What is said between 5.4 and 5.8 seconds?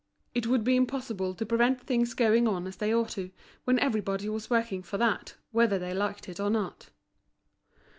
whether